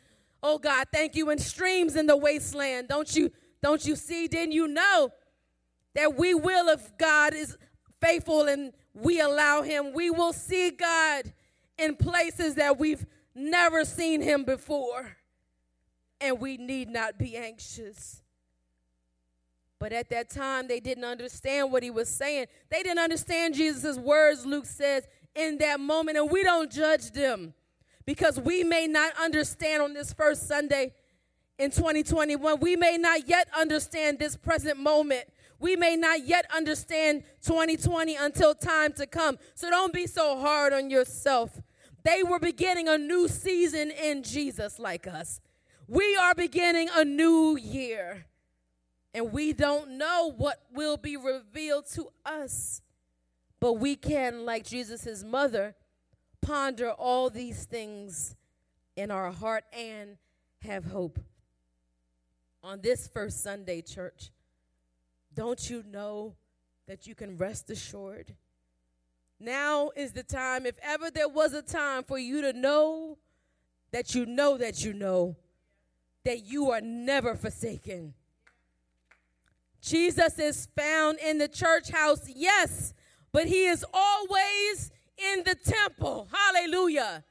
[0.42, 1.32] Oh God, thank you.
[1.32, 2.88] And streams in the wasteland.
[2.88, 3.30] Don't you,
[3.62, 4.30] don't you see?
[4.30, 5.10] Didn't you know
[5.96, 7.58] that we will, if God is
[8.02, 11.32] faithful and we allow him, we will see God
[11.78, 15.18] in places that we've never seen him before.
[16.20, 18.22] And we need not be anxious.
[19.80, 22.46] But at that time, they didn't understand what he was saying.
[22.70, 26.20] They didn't understand Jesus' words, Luke says, in that moment.
[26.20, 27.56] And we don't judge them
[28.06, 30.94] because we may not understand on this first Sunday
[31.58, 32.60] in 2021.
[32.60, 35.26] We may not yet understand this present moment.
[35.62, 39.38] We may not yet understand 2020 until time to come.
[39.54, 41.62] So don't be so hard on yourself.
[42.04, 45.40] They were beginning a new season in Jesus, like us.
[45.88, 48.26] We are beginning a new year,
[49.14, 52.82] and we don't know what will be revealed to us.
[53.60, 55.76] But we can, like Jesus' mother,
[56.42, 58.36] ponder all these things
[58.96, 60.18] in our heart and
[60.64, 61.20] have hope.
[62.64, 64.32] On this first Sunday, church,
[65.34, 66.36] don't you know
[66.88, 68.36] that you can rest assured?
[69.40, 73.18] Now is the time, if ever there was a time for you to know
[73.92, 75.36] that you know that you know
[76.24, 78.14] that you are never forsaken.
[79.82, 82.94] Jesus is found in the church house, yes,
[83.32, 86.28] but he is always in the temple.
[86.32, 87.24] Hallelujah.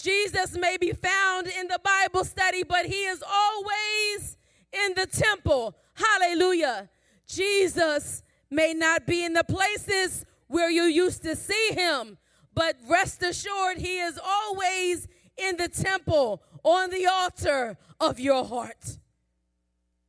[0.00, 4.36] Jesus may be found in the Bible study, but he is always
[4.72, 5.76] in the temple.
[5.94, 6.88] Hallelujah.
[7.26, 12.18] Jesus may not be in the places where you used to see him,
[12.54, 18.98] but rest assured, he is always in the temple, on the altar of your heart.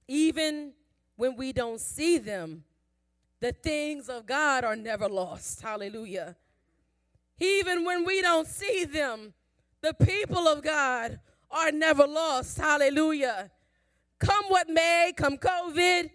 [0.07, 0.73] Even
[1.15, 2.63] when we don't see them,
[3.39, 5.61] the things of God are never lost.
[5.61, 6.35] Hallelujah.
[7.39, 9.33] Even when we don't see them,
[9.81, 11.19] the people of God
[11.51, 12.57] are never lost.
[12.57, 13.51] Hallelujah.
[14.19, 16.09] Come what may, come COVID,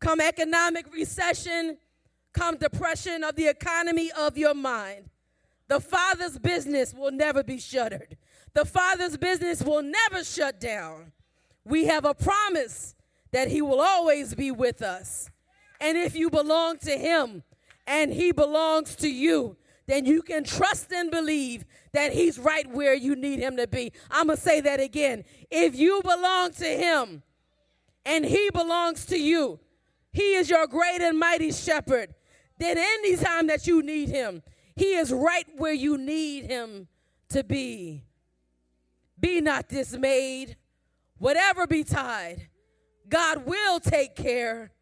[0.00, 1.76] come economic recession,
[2.32, 5.10] come depression of the economy of your mind.
[5.68, 8.16] The Father's business will never be shuttered.
[8.54, 11.12] The Father's business will never shut down.
[11.64, 12.96] We have a promise
[13.30, 15.30] that He will always be with us.
[15.80, 17.44] And if you belong to Him
[17.86, 22.94] and He belongs to you, then you can trust and believe that He's right where
[22.94, 23.92] you need Him to be.
[24.10, 25.24] I'm going to say that again.
[25.50, 27.22] If you belong to Him
[28.04, 29.60] and He belongs to you,
[30.12, 32.14] he is your great and mighty shepherd.
[32.58, 34.42] That any time that you need him,
[34.76, 36.88] he is right where you need him
[37.30, 38.04] to be.
[39.18, 40.56] Be not dismayed.
[41.18, 42.48] Whatever betide,
[43.08, 44.72] God will take care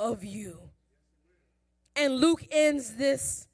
[0.00, 0.58] of you.
[1.94, 3.46] And Luke ends this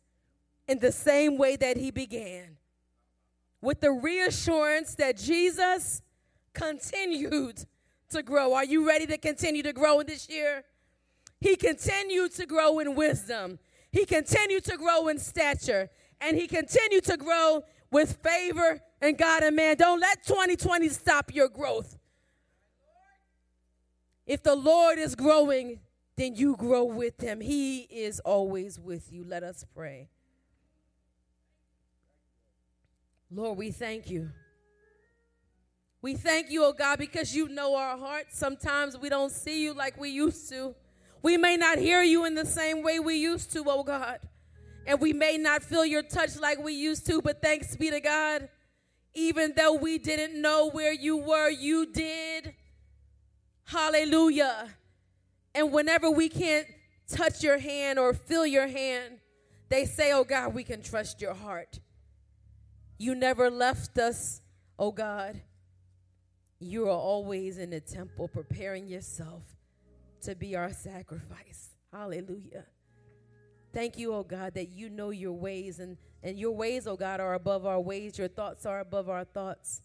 [0.68, 2.56] in the same way that he began
[3.60, 6.02] with the reassurance that Jesus
[6.54, 7.64] continued
[8.10, 8.54] to grow.
[8.54, 10.64] Are you ready to continue to grow in this year?
[11.40, 13.58] He continued to grow in wisdom.
[13.90, 15.88] He continued to grow in stature.
[16.20, 19.76] And he continued to grow with favor and God and man.
[19.76, 21.96] Don't let 2020 stop your growth.
[24.26, 25.80] If the Lord is growing,
[26.16, 27.40] then you grow with him.
[27.40, 29.24] He is always with you.
[29.24, 30.08] Let us pray.
[33.30, 34.30] Lord, we thank you.
[36.00, 38.38] We thank you, oh God, because you know our hearts.
[38.38, 40.74] Sometimes we don't see you like we used to.
[41.22, 44.20] We may not hear you in the same way we used to, oh God.
[44.86, 48.00] And we may not feel your touch like we used to, but thanks be to
[48.00, 48.48] God.
[49.14, 52.54] Even though we didn't know where you were, you did.
[53.64, 54.68] Hallelujah.
[55.54, 56.66] And whenever we can't
[57.08, 59.18] touch your hand or feel your hand,
[59.68, 61.80] they say, Oh God, we can trust your heart.
[62.98, 64.40] You never left us,
[64.78, 65.40] oh God.
[66.60, 69.42] You are always in the temple preparing yourself
[70.22, 71.70] to be our sacrifice.
[71.92, 72.64] Hallelujah.
[73.72, 77.20] Thank you, oh God, that you know your ways and, and your ways, oh God,
[77.20, 78.18] are above our ways.
[78.18, 79.82] Your thoughts are above our thoughts.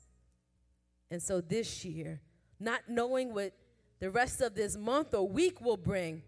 [1.12, 2.22] And so this year,
[2.60, 3.54] not knowing what
[4.00, 6.24] the rest of this month or week will bring,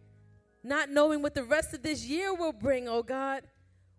[0.64, 3.44] not knowing what the rest of this year will bring, oh God,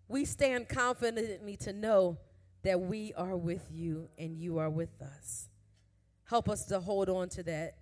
[0.09, 2.19] we stand confidently to know
[2.63, 5.49] that we are with you and you are with us.
[6.25, 7.77] Help us to hold on to that.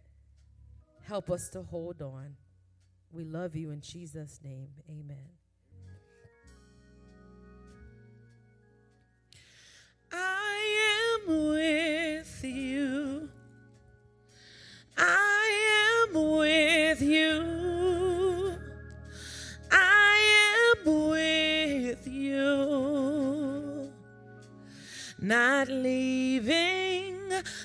[1.06, 2.36] Help us to hold on.
[3.12, 4.68] We love you in Jesus' name.
[4.88, 5.28] Amen.
[10.10, 13.28] I am with you.
[14.96, 18.56] I am with you.
[19.70, 23.92] I am with you.
[25.18, 27.13] Not leaving,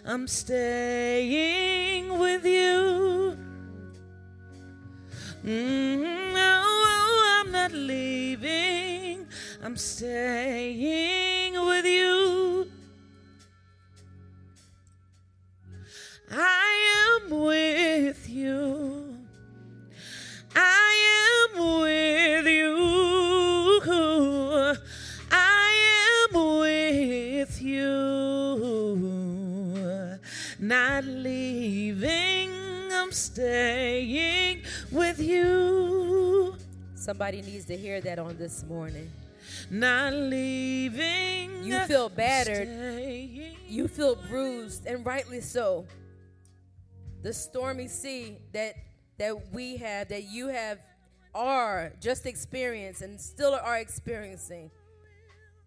[0.06, 3.38] I'm staying with you.
[5.44, 6.64] Mm, no,
[7.42, 9.28] I'm not leaving,
[9.64, 12.70] I'm staying with you.
[16.32, 19.18] I am with you.
[20.56, 21.99] I am with
[31.00, 32.52] Not leaving,
[32.92, 36.58] I'm staying with you.
[36.94, 39.10] Somebody needs to hear that on this morning.
[39.70, 41.64] Not leaving.
[41.64, 42.68] You feel battered.
[43.66, 45.86] You feel bruised, and rightly so.
[47.24, 48.76] The stormy sea that
[49.20, 50.80] that we have, that you have,
[51.34, 54.70] are just experienced and still are experiencing,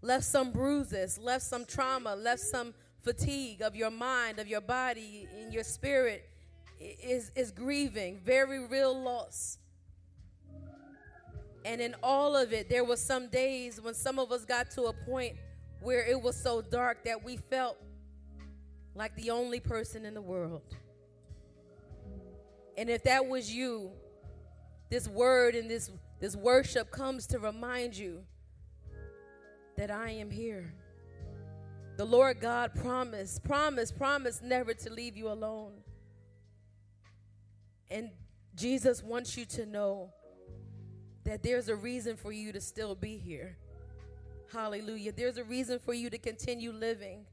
[0.02, 5.28] left some bruises, left some trauma, left some fatigue of your mind, of your body,
[5.40, 6.28] in your spirit,
[6.78, 9.58] is is grieving, very real loss.
[11.64, 14.84] And in all of it, there were some days when some of us got to
[14.84, 15.36] a point
[15.80, 17.76] where it was so dark that we felt
[18.94, 20.62] like the only person in the world.
[22.76, 23.92] And if that was you,
[24.90, 25.90] this word and this
[26.20, 28.22] this worship comes to remind you
[29.76, 30.72] that I am here.
[31.96, 35.72] The Lord God promised, promised, promised never to leave you alone.
[37.90, 38.10] And
[38.54, 40.10] Jesus wants you to know
[41.24, 43.56] that there's a reason for you to still be here.
[44.52, 45.12] Hallelujah.
[45.12, 47.26] There's a reason for you to continue living.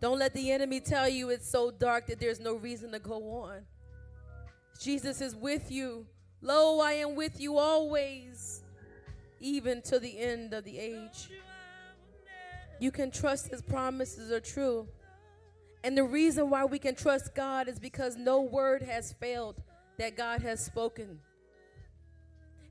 [0.00, 3.42] Don't let the enemy tell you it's so dark that there's no reason to go
[3.42, 3.62] on.
[4.80, 6.06] Jesus is with you.
[6.40, 8.62] Lo, I am with you always,
[9.40, 11.28] even to the end of the age.
[12.80, 14.88] You can trust his promises are true.
[15.84, 19.62] And the reason why we can trust God is because no word has failed
[19.98, 21.20] that God has spoken.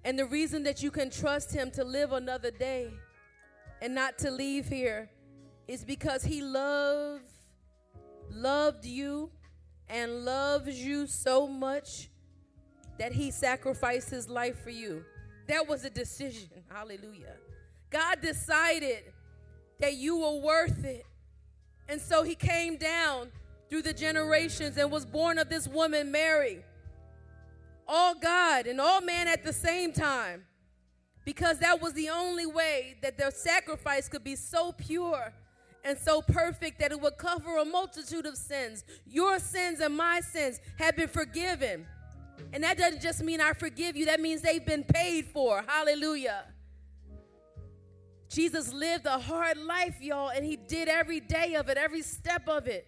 [0.03, 2.91] And the reason that you can trust him to live another day
[3.81, 5.09] and not to leave here
[5.67, 7.23] is because he loved
[8.31, 9.31] loved you
[9.89, 12.09] and loves you so much
[12.99, 15.03] that he sacrificed his life for you.
[15.47, 16.49] That was a decision.
[16.69, 17.35] Hallelujah.
[17.89, 19.13] God decided
[19.79, 21.05] that you were worth it.
[21.89, 23.31] And so he came down
[23.69, 26.63] through the generations and was born of this woman, Mary.
[27.87, 30.43] All God and all man at the same time.
[31.25, 35.33] Because that was the only way that their sacrifice could be so pure
[35.83, 38.83] and so perfect that it would cover a multitude of sins.
[39.05, 41.85] Your sins and my sins have been forgiven.
[42.53, 45.63] And that doesn't just mean I forgive you, that means they've been paid for.
[45.65, 46.45] Hallelujah.
[48.29, 52.47] Jesus lived a hard life, y'all, and he did every day of it, every step
[52.47, 52.85] of it,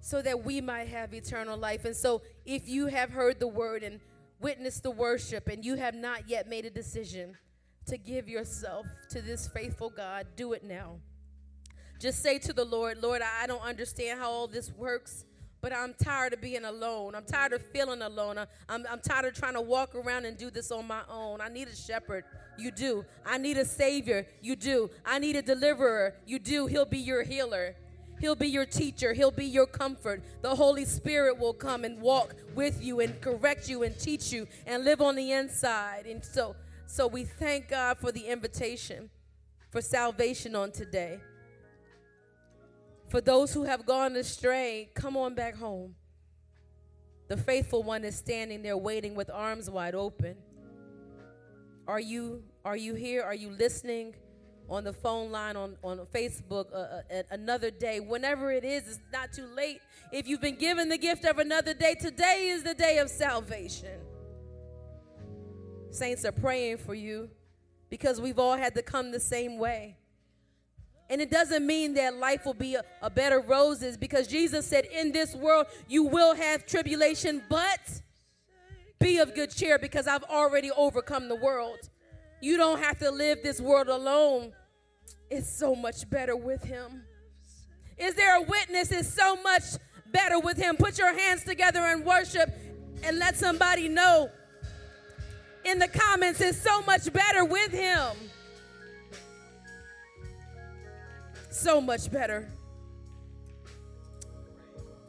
[0.00, 1.84] so that we might have eternal life.
[1.84, 4.00] And so, if you have heard the word and
[4.40, 7.36] witnessed the worship, and you have not yet made a decision
[7.86, 10.96] to give yourself to this faithful God, do it now.
[12.00, 15.24] Just say to the Lord, Lord, I don't understand how all this works
[15.64, 17.14] but I'm tired of being alone.
[17.14, 18.36] I'm tired of feeling alone.
[18.68, 21.40] I'm, I'm tired of trying to walk around and do this on my own.
[21.40, 22.24] I need a shepherd.
[22.58, 23.06] You do.
[23.24, 24.26] I need a savior.
[24.42, 24.90] You do.
[25.06, 26.16] I need a deliverer.
[26.26, 26.66] You do.
[26.66, 27.76] He'll be your healer.
[28.20, 29.14] He'll be your teacher.
[29.14, 30.22] He'll be your comfort.
[30.42, 34.46] The Holy Spirit will come and walk with you and correct you and teach you
[34.66, 36.04] and live on the inside.
[36.04, 36.56] And so
[36.86, 39.08] So we thank God for the invitation
[39.70, 41.20] for salvation on today.
[43.08, 45.94] For those who have gone astray, come on back home.
[47.28, 50.36] The faithful one is standing there waiting with arms wide open.
[51.86, 53.22] Are you are you here?
[53.22, 54.14] Are you listening
[54.68, 58.00] on the phone line on on Facebook uh, uh, another day?
[58.00, 59.80] Whenever it is, it's not too late.
[60.12, 64.00] If you've been given the gift of another day, today is the day of salvation.
[65.90, 67.30] Saints are praying for you
[67.88, 69.96] because we've all had to come the same way.
[71.10, 74.86] And it doesn't mean that life will be a, a, better roses because Jesus said,
[74.86, 77.80] In this world you will have tribulation, but
[78.98, 81.78] be of good cheer because I've already overcome the world.
[82.40, 84.52] You don't have to live this world alone.
[85.30, 87.04] It's so much better with Him.
[87.98, 88.90] Is there a witness?
[88.90, 89.62] It's so much
[90.10, 90.76] better with Him.
[90.76, 92.50] Put your hands together and worship
[93.02, 94.30] and let somebody know
[95.64, 98.08] in the comments it's so much better with Him.
[101.54, 102.48] So much better.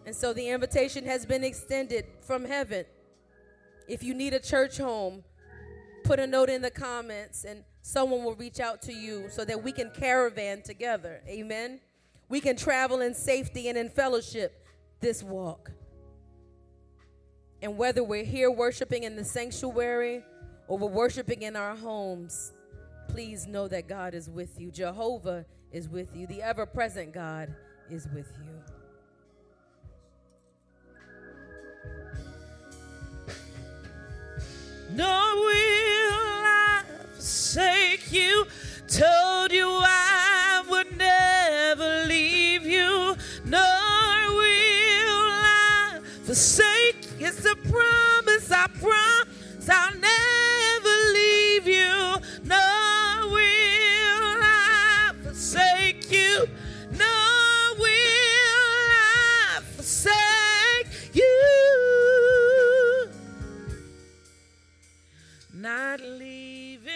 [0.05, 2.85] And so the invitation has been extended from heaven.
[3.87, 5.23] If you need a church home,
[6.03, 9.63] put a note in the comments and someone will reach out to you so that
[9.63, 11.21] we can caravan together.
[11.27, 11.79] Amen.
[12.29, 14.63] We can travel in safety and in fellowship
[15.01, 15.71] this walk.
[17.61, 20.23] And whether we're here worshiping in the sanctuary
[20.67, 22.53] or we're worshiping in our homes,
[23.07, 24.69] please know that God is with you.
[24.69, 26.27] Jehovah is with you.
[26.27, 27.53] The ever present God
[27.89, 28.51] is with you.
[34.91, 36.13] Nor will
[36.45, 38.45] I forsake you.
[38.87, 43.15] Told you I would never leave you.
[43.45, 47.07] Nor will I forsake.
[47.19, 50.34] It's a promise I promise I'll never
[65.65, 66.91] not leaving,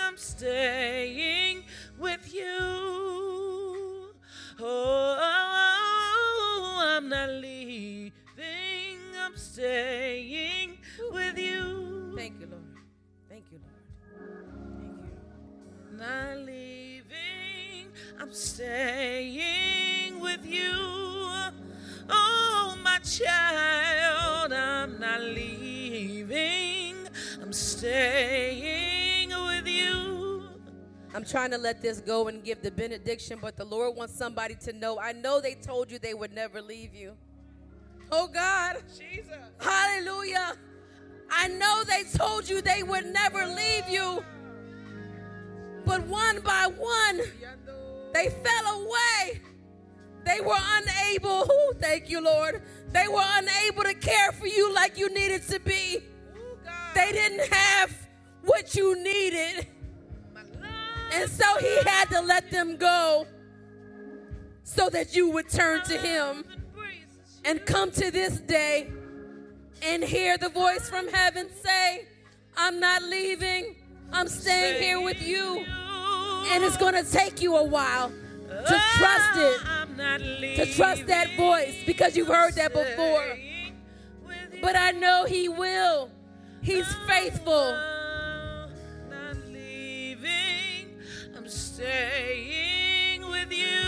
[0.00, 1.64] I'm staying
[1.98, 4.12] with you.
[4.60, 5.16] Oh,
[6.80, 8.12] I'm not leaving,
[9.20, 10.78] I'm staying
[11.10, 12.12] with you.
[12.16, 12.62] Thank you, Lord.
[13.28, 13.82] Thank you, Lord.
[14.78, 15.10] Thank
[15.90, 15.98] you.
[15.98, 17.90] Not leaving,
[18.20, 20.70] I'm staying with you.
[22.08, 25.65] Oh, my child, I'm not leaving
[27.52, 30.48] staying with you.
[31.14, 34.54] I'm trying to let this go and give the benediction, but the Lord wants somebody
[34.56, 34.98] to know.
[34.98, 37.16] I know they told you they would never leave you.
[38.12, 38.82] Oh God.
[38.98, 39.32] Jesus.
[39.58, 40.54] Hallelujah.
[41.30, 44.22] I know they told you they would never leave you.
[45.84, 47.20] But one by one,
[48.12, 49.40] they fell away.
[50.24, 52.62] They were unable, oh, thank you, Lord.
[52.90, 56.00] They were unable to care for you like you needed to be.
[56.96, 57.94] They didn't have
[58.42, 59.66] what you needed.
[61.12, 63.26] And so he had to let them go
[64.64, 66.44] so that you would turn to him
[67.44, 68.90] and come to this day
[69.82, 72.06] and hear the voice from heaven say,
[72.56, 73.76] I'm not leaving,
[74.10, 75.66] I'm staying here with you.
[76.48, 81.76] And it's going to take you a while to trust it, to trust that voice
[81.84, 83.38] because you've heard that before.
[84.62, 86.10] But I know He will.
[86.66, 87.76] He's faithful.
[89.08, 90.98] Not leaving,
[91.36, 93.86] I'm staying with you.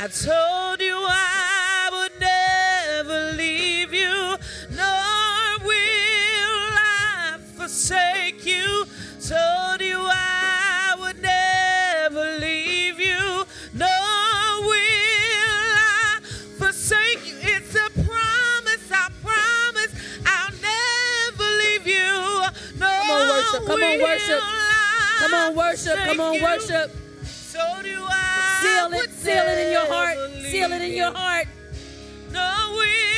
[0.00, 4.36] I told you I would never leave you,
[4.70, 8.86] nor will I forsake you.
[9.24, 9.67] Told
[23.52, 23.66] worship.
[23.66, 24.40] Come on, worship.
[25.18, 25.96] Come on, worship.
[25.96, 26.90] Come on, worship.
[27.24, 28.58] So do I.
[28.62, 29.10] Seal it.
[29.10, 30.16] Seal it in your heart.
[30.42, 31.46] Seal it in your heart.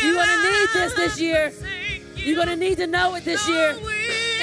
[0.03, 1.53] You're going to need this this year.
[2.17, 3.71] You're going to need to know it this year.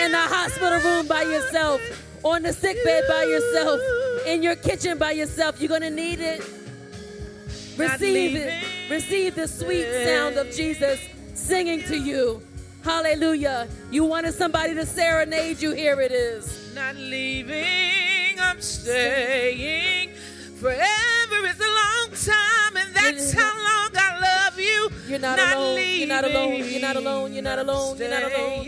[0.04, 1.82] In the hospital room by yourself,
[2.24, 3.80] on the sick bed by yourself,
[4.28, 5.60] in your kitchen by yourself.
[5.60, 6.44] You're going to need it.
[7.78, 8.54] Receive it.
[8.90, 11.00] Receive the sweet sound of Jesus
[11.34, 12.47] singing to you.
[12.88, 13.68] Hallelujah.
[13.92, 15.72] You wanted somebody to serenade you.
[15.74, 16.74] Here it is.
[16.74, 20.12] Not leaving, I'm staying.
[20.56, 24.90] Forever is a long time, and that's how long I love you.
[25.04, 25.80] You're You're not, alone.
[25.84, 26.64] You're not alone.
[26.64, 27.34] You're not alone.
[27.34, 27.98] You're not alone.
[27.98, 28.64] You're not alone.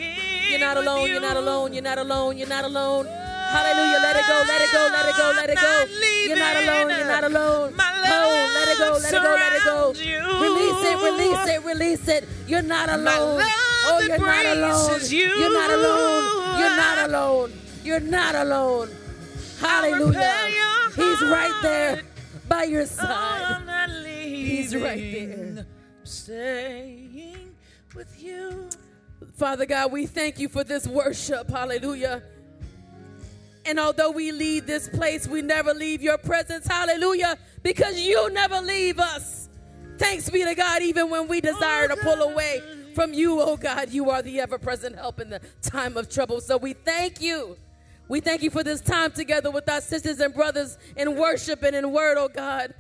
[0.49, 1.07] You're not alone.
[1.07, 1.73] You're not alone.
[1.73, 2.37] You're not alone.
[2.37, 3.05] You're not alone.
[3.07, 3.99] Hallelujah.
[4.03, 4.43] Let it go.
[4.45, 4.89] Let it go.
[4.91, 5.31] Let it go.
[5.31, 5.85] Let it go.
[6.27, 6.89] You're not alone.
[6.89, 7.73] You're not alone.
[7.79, 8.99] Oh, let it go.
[9.01, 9.31] Let it go.
[9.39, 9.93] Let it go.
[10.43, 10.97] Release it.
[11.07, 11.63] Release it.
[11.63, 12.27] Release it.
[12.47, 13.68] You're not alone.
[13.91, 15.01] Oh, you're not alone.
[15.09, 16.59] You're not alone.
[16.59, 17.53] You're not alone.
[17.83, 18.89] You're not alone.
[19.59, 20.49] Hallelujah.
[20.95, 22.01] He's right there
[22.47, 23.63] by your side.
[23.99, 25.65] He's right there.
[26.03, 27.55] Staying
[27.95, 28.69] with you.
[29.35, 31.49] Father God, we thank you for this worship.
[31.49, 32.21] Hallelujah.
[33.65, 36.67] And although we leave this place, we never leave your presence.
[36.67, 37.37] Hallelujah.
[37.63, 39.49] Because you never leave us.
[39.97, 42.61] Thanks be to God, even when we desire to pull away
[42.93, 46.41] from you, oh God, you are the ever present help in the time of trouble.
[46.41, 47.57] So we thank you.
[48.07, 51.75] We thank you for this time together with our sisters and brothers in worship and
[51.75, 52.73] in word, oh God.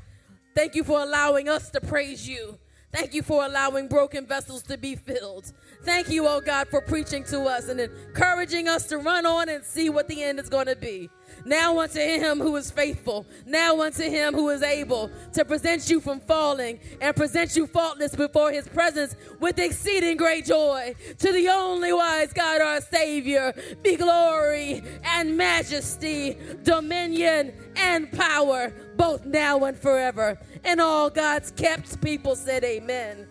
[0.55, 2.57] Thank you for allowing us to praise you.
[2.91, 5.53] Thank you for allowing broken vessels to be filled.
[5.83, 9.63] Thank you, oh God, for preaching to us and encouraging us to run on and
[9.63, 11.09] see what the end is going to be.
[11.49, 15.99] Now unto him who is faithful, now unto him who is able to present you
[15.99, 20.93] from falling and present you faultless before his presence with exceeding great joy.
[21.17, 29.25] To the only wise God, our Savior, be glory and majesty, dominion and power, both
[29.25, 30.37] now and forever.
[30.63, 33.27] And all God's kept people said, Amen.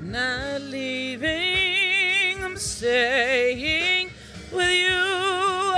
[0.00, 4.10] Not leaving, I'm staying
[4.52, 4.88] with you.
[4.90, 5.76] Oh,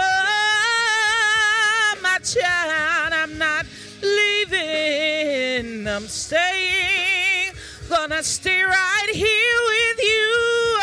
[2.02, 3.64] my child, I'm not
[4.02, 7.52] leaving, I'm staying.
[7.88, 10.80] Gonna stay right here with you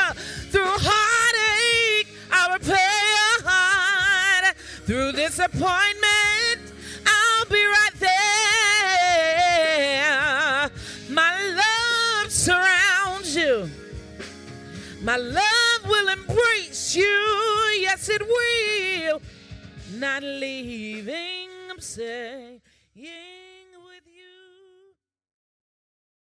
[0.51, 2.07] through heartache.
[2.31, 6.73] I'll repair your heart through disappointment.
[7.05, 8.19] I'll be right there.
[11.09, 13.69] My love surrounds you.
[15.01, 15.58] My love
[16.95, 17.79] you.
[17.79, 19.21] Yes, it will.
[19.95, 22.61] Not leaving, I'm saying.